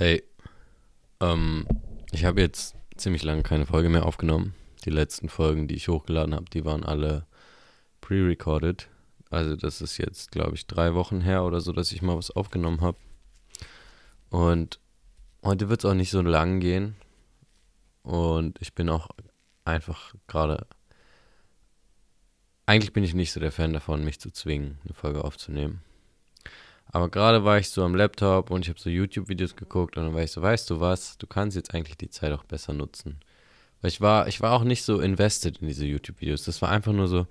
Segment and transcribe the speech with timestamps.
[0.00, 0.22] Hey,
[1.20, 1.66] ähm,
[2.10, 4.54] ich habe jetzt ziemlich lange keine Folge mehr aufgenommen.
[4.86, 7.26] Die letzten Folgen, die ich hochgeladen habe, die waren alle
[8.00, 8.88] pre-recorded.
[9.28, 12.30] Also das ist jetzt, glaube ich, drei Wochen her oder so, dass ich mal was
[12.30, 12.96] aufgenommen habe.
[14.30, 14.80] Und
[15.44, 16.96] heute wird es auch nicht so lang gehen.
[18.02, 19.08] Und ich bin auch
[19.66, 20.66] einfach gerade...
[22.64, 25.82] Eigentlich bin ich nicht so der Fan davon, mich zu zwingen, eine Folge aufzunehmen.
[26.92, 30.14] Aber gerade war ich so am Laptop und ich habe so YouTube-Videos geguckt und dann
[30.14, 33.20] war ich so, weißt du was, du kannst jetzt eigentlich die Zeit auch besser nutzen.
[33.80, 36.44] Weil ich war, ich war auch nicht so invested in diese YouTube-Videos.
[36.44, 37.26] Das war einfach nur so,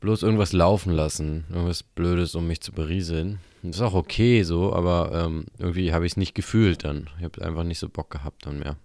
[0.00, 3.38] bloß irgendwas laufen lassen, irgendwas Blödes, um mich zu berieseln.
[3.62, 7.08] Das ist auch okay so, aber ähm, irgendwie habe ich es nicht gefühlt dann.
[7.18, 8.76] Ich habe einfach nicht so Bock gehabt dann mehr.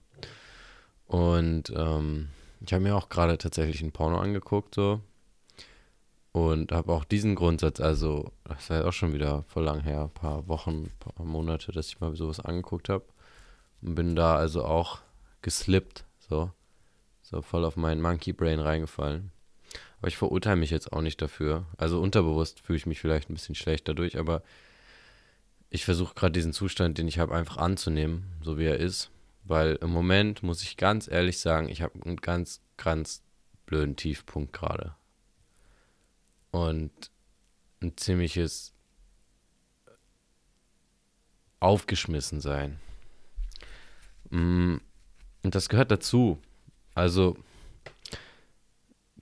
[1.08, 2.30] Und ähm,
[2.66, 5.02] ich habe mir auch gerade tatsächlich ein Porno angeguckt, so.
[6.32, 10.04] Und habe auch diesen Grundsatz, also, das ist halt auch schon wieder voll lang her,
[10.04, 13.06] ein paar Wochen, ein paar Monate, dass ich mal sowas angeguckt habe.
[13.82, 15.00] Und bin da also auch
[15.42, 16.52] geslippt, so.
[17.24, 19.32] So voll auf meinen Monkey Brain reingefallen.
[20.00, 21.66] Aber ich verurteile mich jetzt auch nicht dafür.
[21.78, 24.42] Also unterbewusst fühle ich mich vielleicht ein bisschen schlecht dadurch, aber
[25.70, 29.12] ich versuche gerade diesen Zustand, den ich habe, einfach anzunehmen, so wie er ist.
[29.44, 33.22] Weil im Moment muss ich ganz ehrlich sagen, ich habe einen ganz, ganz
[33.66, 34.96] blöden Tiefpunkt gerade
[36.52, 36.92] und
[37.82, 38.74] ein ziemliches
[41.60, 42.80] aufgeschmissen sein.
[44.30, 44.78] Mm,
[45.44, 46.38] und das gehört dazu.
[46.96, 47.38] Also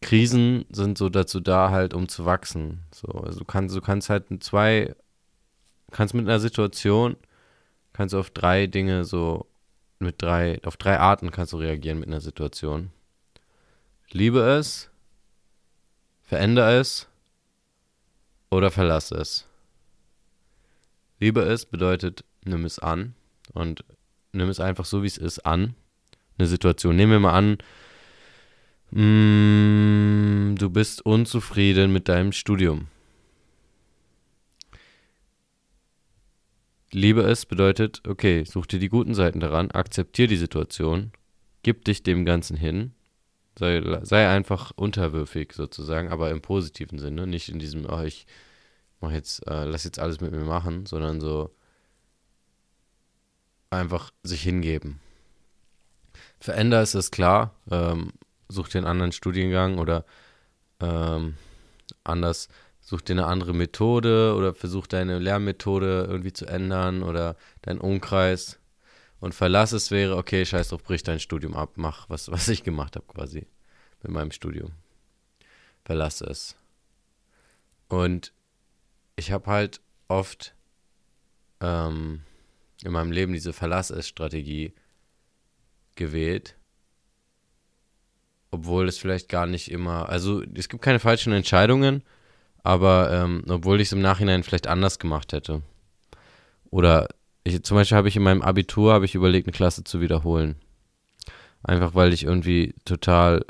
[0.02, 2.84] Krisen sind so dazu da, halt, um zu wachsen.
[2.94, 4.96] So, also du kannst, du kannst halt zwei,
[5.92, 7.16] kannst mit einer Situation,
[7.94, 9.48] kannst auf drei Dinge so,
[10.00, 12.92] mit drei, auf drei Arten kannst du reagieren mit einer Situation.
[14.12, 14.90] Liebe es,
[16.24, 17.08] verändere es
[18.50, 19.46] oder verlasse es.
[21.20, 23.16] Liebe es bedeutet, nimm es an
[23.54, 23.84] und
[24.32, 25.76] nimm es einfach so, wie es ist, an.
[26.38, 26.96] Eine Situation.
[26.96, 27.58] Nehmen wir mal an,
[28.92, 32.88] mm, du bist unzufrieden mit deinem Studium.
[36.92, 41.12] Liebe es bedeutet, okay, such dir die guten Seiten daran, akzeptier die Situation,
[41.64, 42.94] gib dich dem Ganzen hin
[43.58, 47.26] Sei, sei einfach unterwürfig sozusagen, aber im positiven Sinne.
[47.26, 48.28] Nicht in diesem, oh, ich
[49.02, 51.56] mach jetzt, äh, lass jetzt alles mit mir machen, sondern so
[53.70, 55.00] einfach sich hingeben.
[56.40, 58.14] Veränder ist es klar, ähm,
[58.48, 60.06] such dir einen anderen Studiengang oder
[60.80, 61.36] ähm,
[62.04, 67.80] anders, such dir eine andere Methode oder versuch deine Lernmethode irgendwie zu ändern oder deinen
[67.80, 68.60] Umkreis
[69.20, 72.64] und Verlass es wäre, okay, scheiß drauf, brich dein Studium ab, mach was, was ich
[72.64, 73.48] gemacht habe quasi
[74.04, 74.74] mit meinem Studium.
[75.86, 76.56] Verlass es.
[77.88, 78.34] Und
[79.16, 80.54] ich habe halt oft
[81.62, 82.22] ähm,
[82.84, 84.74] in meinem Leben diese Verlass es Strategie
[85.96, 86.56] gewählt.
[88.52, 92.04] Obwohl es vielleicht gar nicht immer, also es gibt keine falschen Entscheidungen,
[92.64, 95.62] aber ähm, obwohl ich es im Nachhinein vielleicht anders gemacht hätte.
[96.70, 97.08] Oder
[97.48, 100.56] ich, zum Beispiel habe ich in meinem Abitur habe ich überlegt, eine Klasse zu wiederholen.
[101.64, 103.46] Einfach weil ich irgendwie total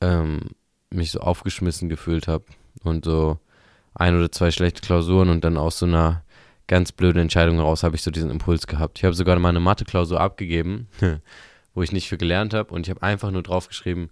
[0.00, 0.50] ähm,
[0.90, 2.44] mich so aufgeschmissen gefühlt habe
[2.82, 3.38] und so
[3.94, 6.24] ein oder zwei schlechte Klausuren und dann aus so einer
[6.66, 8.98] ganz blöden Entscheidung heraus habe ich so diesen Impuls gehabt.
[8.98, 10.88] Ich habe sogar mal eine Mathe-Klausur abgegeben,
[11.74, 14.10] wo ich nicht für gelernt habe und ich habe einfach nur draufgeschrieben,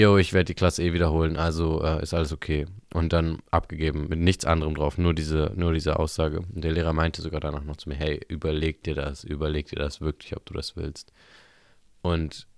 [0.00, 2.66] yo, ich werde die Klasse eh wiederholen, also äh, ist alles okay.
[2.92, 6.40] Und dann abgegeben, mit nichts anderem drauf, nur diese, nur diese Aussage.
[6.40, 9.76] Und der Lehrer meinte sogar danach noch zu mir, hey, überleg dir das, überleg dir
[9.76, 11.12] das wirklich, ob du das willst.
[12.02, 12.48] Und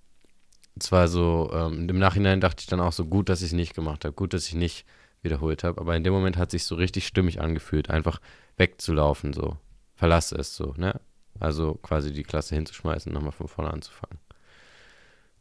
[0.79, 3.75] zwar so, ähm, im Nachhinein dachte ich dann auch so, gut, dass ich es nicht
[3.75, 4.87] gemacht habe, gut, dass ich nicht
[5.23, 8.21] wiederholt habe, aber in dem Moment hat sich so richtig stimmig angefühlt, einfach
[8.57, 9.57] wegzulaufen, so.
[9.95, 11.01] Verlasse es so, ne?
[11.39, 14.19] Also quasi die Klasse hinzuschmeißen, nochmal von vorne anzufangen.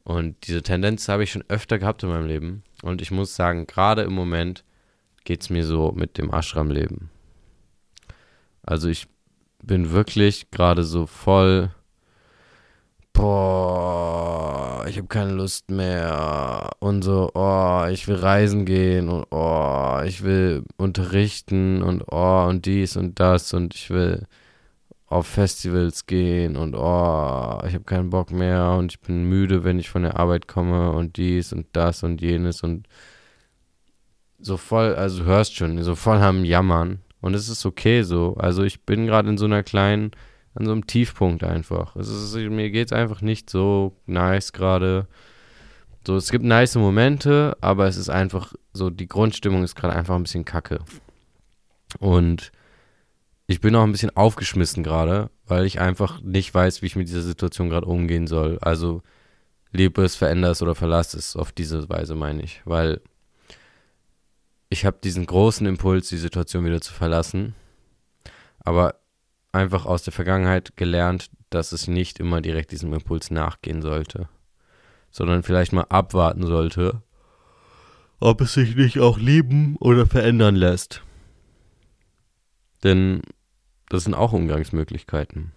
[0.03, 2.63] Und diese Tendenz habe ich schon öfter gehabt in meinem Leben.
[2.81, 4.63] Und ich muss sagen, gerade im Moment
[5.23, 7.09] geht es mir so mit dem Ashram-Leben.
[8.63, 9.07] Also ich
[9.63, 11.71] bin wirklich gerade so voll,
[13.13, 16.71] boah, ich habe keine Lust mehr.
[16.79, 22.65] Und so, oh, ich will reisen gehen und oh, ich will unterrichten und oh, und
[22.65, 24.25] dies und das und ich will
[25.11, 29.77] auf Festivals gehen und oh, ich habe keinen Bock mehr und ich bin müde, wenn
[29.77, 32.87] ich von der Arbeit komme und dies und das und jenes und
[34.39, 38.35] so voll, also hörst schon, so voll am Jammern und es ist okay so.
[38.37, 40.11] Also ich bin gerade in so einer kleinen,
[40.55, 41.95] an so einem Tiefpunkt einfach.
[41.97, 45.07] Es ist, mir geht's einfach nicht so nice gerade.
[46.07, 50.15] So, es gibt nice Momente, aber es ist einfach so, die Grundstimmung ist gerade einfach
[50.15, 50.79] ein bisschen kacke.
[51.99, 52.51] Und
[53.51, 57.07] ich bin auch ein bisschen aufgeschmissen gerade, weil ich einfach nicht weiß, wie ich mit
[57.07, 58.57] dieser Situation gerade umgehen soll.
[58.61, 59.01] Also
[59.71, 61.35] lebe es, verändere es oder verlasse es.
[61.35, 62.61] Auf diese Weise meine ich.
[62.65, 63.01] Weil
[64.69, 67.55] ich habe diesen großen Impuls, die Situation wieder zu verlassen.
[68.59, 68.95] Aber
[69.51, 74.29] einfach aus der Vergangenheit gelernt, dass es nicht immer direkt diesem Impuls nachgehen sollte.
[75.09, 77.01] Sondern vielleicht mal abwarten sollte,
[78.19, 81.01] ob es sich nicht auch lieben oder verändern lässt.
[82.83, 83.21] Denn
[83.91, 85.51] das sind auch Umgangsmöglichkeiten.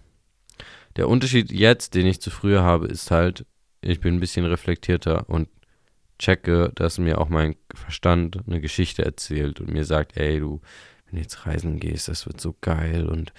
[0.97, 3.47] Der Unterschied jetzt, den ich zu früher habe, ist halt,
[3.81, 5.49] ich bin ein bisschen reflektierter und
[6.19, 10.61] checke, dass mir auch mein Verstand eine Geschichte erzählt und mir sagt, ey, du,
[11.07, 13.33] wenn du jetzt reisen gehst, das wird so geil und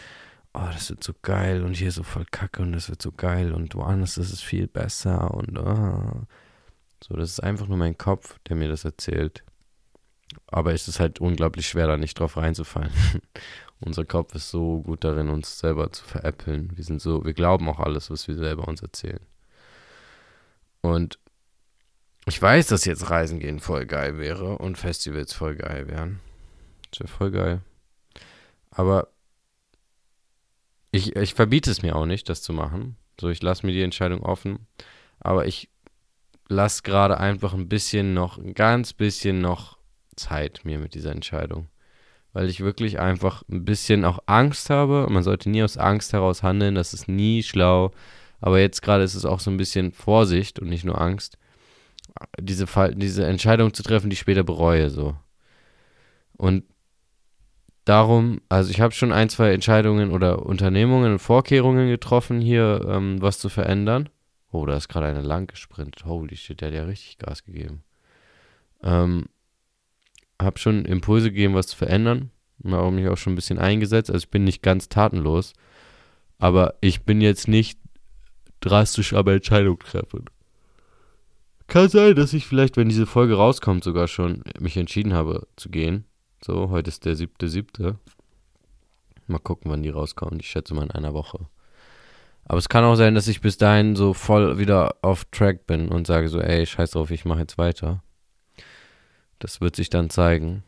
[0.53, 3.53] oh, das wird so geil und hier so voll kacke und das wird so geil
[3.53, 6.21] und woanders ist es viel besser und oh.
[7.03, 9.43] so, das ist einfach nur mein Kopf, der mir das erzählt.
[10.55, 12.93] Aber es ist halt unglaublich schwer, da nicht drauf reinzufallen.
[13.81, 16.71] Unser Kopf ist so gut darin, uns selber zu veräppeln.
[16.77, 19.19] Wir sind so, wir glauben auch alles, was wir selber uns erzählen.
[20.79, 21.19] Und
[22.25, 26.21] ich weiß, dass jetzt Reisen gehen voll geil wäre und Festivals voll geil wären.
[26.89, 27.61] Das wäre voll geil.
[28.71, 29.09] Aber
[30.91, 32.95] ich, ich verbiete es mir auch nicht, das zu machen.
[33.19, 34.65] So, ich lasse mir die Entscheidung offen.
[35.19, 35.69] Aber ich
[36.47, 39.74] lasse gerade einfach ein bisschen noch, ein ganz bisschen noch
[40.15, 41.67] Zeit mir mit dieser Entscheidung.
[42.33, 45.07] Weil ich wirklich einfach ein bisschen auch Angst habe.
[45.09, 47.91] Man sollte nie aus Angst heraus handeln, das ist nie schlau.
[48.41, 51.37] Aber jetzt gerade ist es auch so ein bisschen Vorsicht und nicht nur Angst,
[52.39, 52.65] diese,
[52.95, 54.89] diese Entscheidung zu treffen, die ich später bereue.
[54.89, 55.15] So.
[56.37, 56.63] Und
[57.85, 63.21] darum, also ich habe schon ein, zwei Entscheidungen oder Unternehmungen und Vorkehrungen getroffen, hier ähm,
[63.21, 64.09] was zu verändern.
[64.51, 66.05] Oh, da ist gerade eine lang gesprintet.
[66.05, 67.83] Holy shit, der hat ja richtig Gas gegeben.
[68.83, 69.25] Ähm,
[70.41, 72.31] habe schon Impulse gegeben, was zu verändern.
[72.63, 74.09] Habe mich auch schon ein bisschen eingesetzt.
[74.09, 75.53] Also ich bin nicht ganz tatenlos.
[76.37, 77.79] Aber ich bin jetzt nicht
[78.59, 80.25] drastisch aber Entscheidungen treffen.
[81.67, 85.69] Kann sein, dass ich vielleicht, wenn diese Folge rauskommt, sogar schon mich entschieden habe zu
[85.69, 86.05] gehen.
[86.43, 87.97] So, heute ist der siebte, siebte.
[89.27, 90.39] Mal gucken, wann die rauskommen.
[90.39, 91.47] Ich schätze mal in einer Woche.
[92.43, 95.89] Aber es kann auch sein, dass ich bis dahin so voll wieder auf Track bin
[95.89, 98.03] und sage so, ey, scheiß drauf, ich mache jetzt weiter.
[99.45, 100.63] Das wird sich dann zeigen.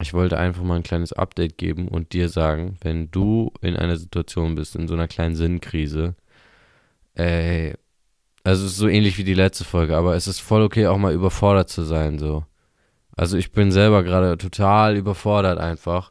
[0.00, 3.96] Ich wollte einfach mal ein kleines Update geben und dir sagen, wenn du in einer
[3.96, 6.16] Situation bist, in so einer kleinen Sinnkrise,
[7.14, 7.74] ey,
[8.42, 10.98] also es ist so ähnlich wie die letzte Folge, aber es ist voll okay, auch
[10.98, 12.44] mal überfordert zu sein, so.
[13.16, 16.10] Also ich bin selber gerade total überfordert einfach.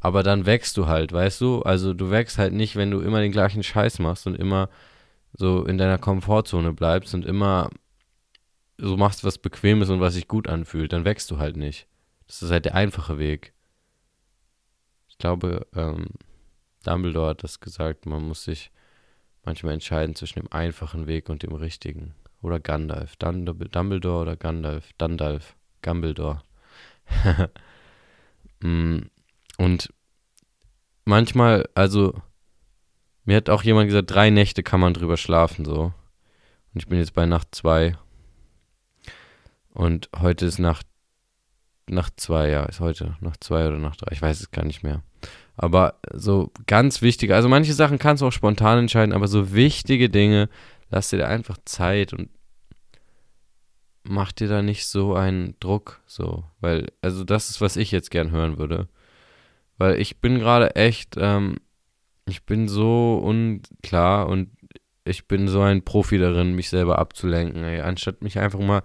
[0.00, 1.62] Aber dann wächst du halt, weißt du?
[1.62, 4.68] Also du wächst halt nicht, wenn du immer den gleichen Scheiß machst und immer
[5.34, 7.70] so in deiner Komfortzone bleibst und immer
[8.78, 10.92] so machst, was bequem ist und was sich gut anfühlt.
[10.92, 11.86] Dann wächst du halt nicht.
[12.26, 13.52] Das ist halt der einfache Weg.
[15.08, 16.06] Ich glaube, ähm,
[16.84, 18.70] Dumbledore hat das gesagt, man muss sich
[19.44, 22.14] manchmal entscheiden zwischen dem einfachen Weg und dem richtigen.
[22.40, 23.16] Oder Gandalf.
[23.16, 24.90] Dumbledore oder Gandalf.
[24.98, 25.56] Gandalf.
[25.82, 26.42] Gumbledore.
[28.64, 29.00] Mm,
[29.58, 29.92] und
[31.04, 32.14] manchmal, also,
[33.24, 35.92] mir hat auch jemand gesagt, drei Nächte kann man drüber schlafen, so.
[36.72, 37.98] Und ich bin jetzt bei Nacht zwei.
[39.72, 40.86] Und heute ist Nacht,
[41.88, 44.82] Nacht zwei, ja, ist heute Nacht zwei oder Nacht drei, ich weiß es gar nicht
[44.82, 45.02] mehr.
[45.56, 50.08] Aber so ganz wichtige, also manche Sachen kannst du auch spontan entscheiden, aber so wichtige
[50.08, 50.48] Dinge,
[50.90, 52.30] lass dir da einfach Zeit und
[54.04, 58.10] mach dir da nicht so einen Druck, so, weil, also das ist, was ich jetzt
[58.10, 58.88] gern hören würde.
[59.78, 61.56] Weil ich bin gerade echt, ähm,
[62.26, 64.50] ich bin so unklar und
[65.04, 68.82] ich bin so ein Profi darin, mich selber abzulenken, ey, anstatt mich einfach mal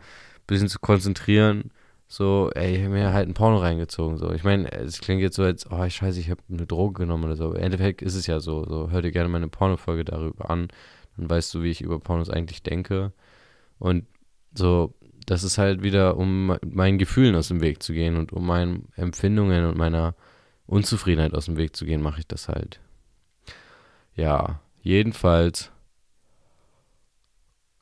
[0.48, 1.72] bisschen zu konzentrieren
[2.10, 4.18] so, ey, ich habe mir halt ein Porno reingezogen.
[4.18, 4.32] So.
[4.32, 7.36] Ich meine, es klingt jetzt so, als, oh, scheiße, ich habe eine Droge genommen oder
[7.36, 7.54] so.
[7.54, 8.66] Im Endeffekt ist es ja so.
[8.66, 8.90] so.
[8.90, 10.70] Hör dir gerne meine Porno-Folge darüber an.
[11.18, 13.12] Dann weißt du, wie ich über Pornos eigentlich denke.
[13.78, 14.06] Und
[14.54, 14.94] so,
[15.26, 18.88] das ist halt wieder, um meinen Gefühlen aus dem Weg zu gehen und um meinen
[18.96, 20.16] Empfindungen und meiner
[20.66, 22.80] Unzufriedenheit aus dem Weg zu gehen, mache ich das halt.
[24.16, 25.72] Ja, jedenfalls.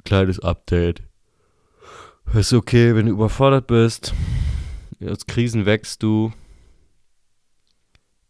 [0.04, 1.04] Kleines Update.
[2.34, 4.14] Ist okay, wenn du überfordert bist.
[5.08, 6.34] Aus Krisen wächst du.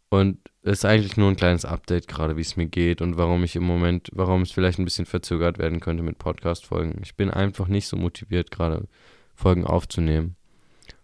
[0.09, 3.43] Und es ist eigentlich nur ein kleines Update gerade, wie es mir geht und warum
[3.43, 7.01] ich im Moment, warum es vielleicht ein bisschen verzögert werden könnte mit Podcast-Folgen.
[7.03, 8.87] Ich bin einfach nicht so motiviert, gerade
[9.33, 10.35] Folgen aufzunehmen.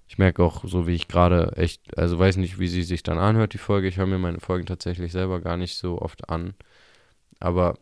[0.07, 3.17] Ich merke auch, so wie ich gerade echt, also weiß nicht, wie sie sich dann
[3.17, 3.87] anhört, die Folge.
[3.87, 6.53] Ich höre mir meine Folgen tatsächlich selber gar nicht so oft an.
[7.39, 7.77] Aber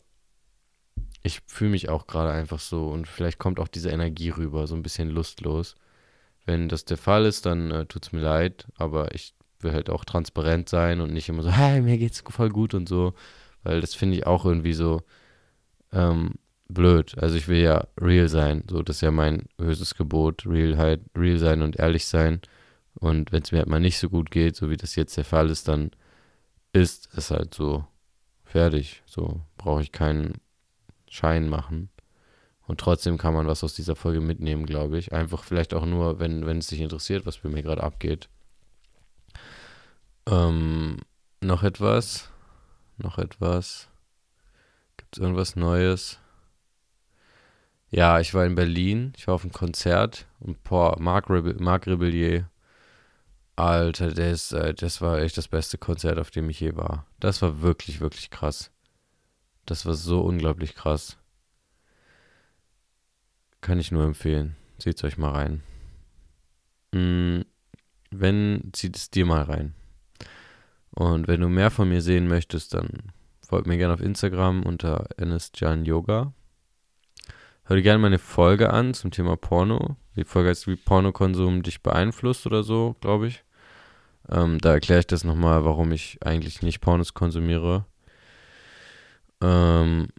[1.23, 4.75] ich fühle mich auch gerade einfach so und vielleicht kommt auch diese Energie rüber, so
[4.75, 5.75] ein bisschen lustlos.
[6.45, 9.89] Wenn das der Fall ist, dann äh, tut es mir leid, aber ich will halt
[9.89, 13.13] auch transparent sein und nicht immer so, hey, mir geht's voll gut und so,
[13.63, 15.01] weil das finde ich auch irgendwie so
[15.91, 16.35] ähm,
[16.69, 17.17] blöd.
[17.17, 21.01] Also ich will ja real sein, so das ist ja mein höchstes Gebot, real halt,
[21.15, 22.41] real sein und ehrlich sein.
[22.95, 25.25] Und wenn es mir halt mal nicht so gut geht, so wie das jetzt der
[25.25, 25.91] Fall ist, dann
[26.73, 27.85] ist es halt so
[28.43, 29.03] fertig.
[29.05, 30.35] So brauche ich keinen
[31.09, 31.89] Schein machen.
[32.67, 35.11] Und trotzdem kann man was aus dieser Folge mitnehmen, glaube ich.
[35.11, 38.29] Einfach vielleicht auch nur, wenn, wenn es dich interessiert, was bei mir gerade abgeht.
[40.27, 40.97] Ähm,
[41.41, 42.29] noch etwas?
[42.97, 43.87] Noch etwas?
[44.97, 46.19] Gibt es irgendwas Neues?
[47.89, 49.13] Ja, ich war in Berlin.
[49.17, 50.27] Ich war auf einem Konzert.
[50.39, 52.49] Und boah, Marc, Rebel Marc Rebellier.
[53.55, 57.05] Alter, das, äh, das war echt das beste Konzert, auf dem ich je war.
[57.19, 58.71] Das war wirklich, wirklich krass.
[59.69, 61.15] Das war so unglaublich krass.
[63.61, 64.55] Kann ich nur empfehlen.
[64.79, 65.61] Seht euch mal rein.
[66.91, 67.41] Mm,
[68.09, 69.75] wenn, zieht es dir mal rein.
[70.89, 72.89] Und wenn du mehr von mir sehen möchtest, dann
[73.47, 75.07] folgt mir gerne auf Instagram unter
[75.53, 76.33] Jan Yoga.
[77.65, 79.97] Hör dir gerne meine Folge an zum Thema Porno.
[80.15, 83.43] Die Folge heißt, wie Pornokonsum dich beeinflusst oder so, glaube ich.
[84.29, 87.85] Ähm, da erkläre ich das nochmal, warum ich eigentlich nicht Pornos konsumiere.
[89.41, 90.10] Ähm,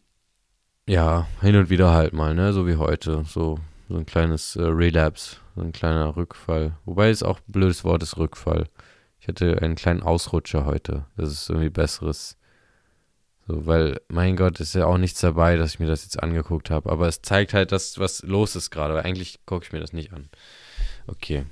[0.87, 2.53] ja, hin und wieder halt mal, ne?
[2.53, 3.25] So wie heute.
[3.27, 3.59] So,
[3.89, 6.77] so ein kleines äh, Relapse, so ein kleiner Rückfall.
[6.85, 8.67] Wobei es auch ein blödes Wort ist, Rückfall.
[9.21, 11.07] Ich hatte einen kleinen Ausrutscher heute.
[11.17, 12.39] Das ist irgendwie besseres.
[13.47, 16.71] So, weil, mein Gott, ist ja auch nichts dabei, dass ich mir das jetzt angeguckt
[16.71, 16.91] habe.
[16.91, 18.95] Aber es zeigt halt, dass was los ist gerade.
[18.95, 20.31] Weil eigentlich gucke ich mir das nicht an.
[21.07, 21.45] Okay.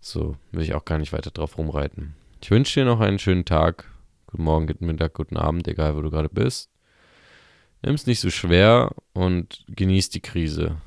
[0.00, 2.14] So, will ich auch gar nicht weiter drauf rumreiten.
[2.40, 3.90] Ich wünsche dir noch einen schönen Tag.
[4.30, 6.70] Guten Morgen, guten Mittag, guten Abend, egal wo du gerade bist.
[7.80, 10.82] Nimm es nicht so schwer und genieß die Krise.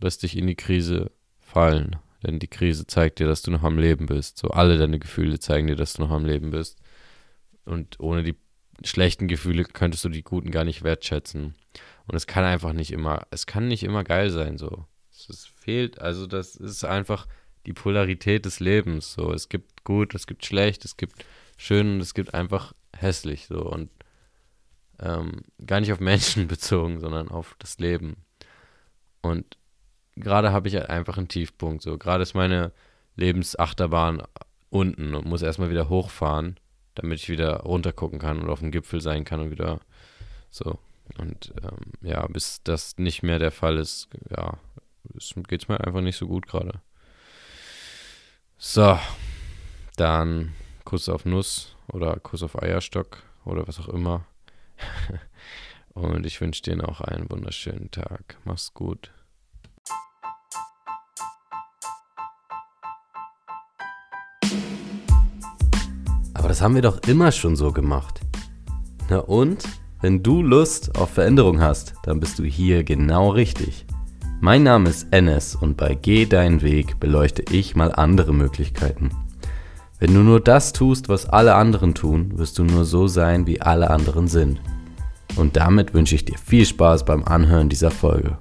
[0.00, 1.96] Lass dich in die Krise fallen.
[2.22, 4.38] Denn die Krise zeigt dir, dass du noch am Leben bist.
[4.38, 6.78] So alle deine Gefühle zeigen dir, dass du noch am Leben bist.
[7.66, 8.36] Und ohne die
[8.82, 11.54] schlechten Gefühle könntest du die guten gar nicht wertschätzen.
[12.06, 14.86] Und es kann einfach nicht immer, es kann nicht immer geil sein, so.
[15.10, 17.26] Es fehlt, also das ist einfach
[17.66, 19.34] die Polarität des Lebens, so.
[19.34, 21.26] Es gibt gut, es gibt schlecht, es gibt
[21.58, 23.60] schön und es gibt einfach hässlich, so.
[23.60, 23.90] Und
[25.00, 28.16] ähm, gar nicht auf Menschen bezogen, sondern auf das Leben.
[29.22, 29.56] Und
[30.16, 31.82] gerade habe ich halt einfach einen Tiefpunkt.
[31.82, 32.72] So, gerade ist meine
[33.16, 34.22] Lebensachterbahn
[34.70, 36.58] unten und muss erstmal wieder hochfahren,
[36.94, 39.80] damit ich wieder runtergucken kann und auf dem Gipfel sein kann und wieder
[40.50, 40.78] so.
[41.18, 44.58] Und ähm, ja, bis das nicht mehr der Fall ist, ja,
[45.48, 46.80] geht es mir einfach nicht so gut gerade.
[48.58, 48.98] So,
[49.96, 50.52] dann
[50.84, 54.24] Kuss auf Nuss oder Kuss auf Eierstock oder was auch immer.
[55.94, 58.36] Und ich wünsche dir noch einen wunderschönen Tag.
[58.44, 59.10] Mach's gut.
[66.34, 68.20] Aber das haben wir doch immer schon so gemacht.
[69.08, 69.64] Na und?
[70.02, 73.86] Wenn du Lust auf Veränderung hast, dann bist du hier genau richtig.
[74.40, 79.10] Mein Name ist Enes und bei Geh deinen Weg beleuchte ich mal andere Möglichkeiten.
[79.98, 83.62] Wenn du nur das tust, was alle anderen tun, wirst du nur so sein, wie
[83.62, 84.60] alle anderen sind.
[85.36, 88.36] Und damit wünsche ich dir viel Spaß beim Anhören dieser Folge.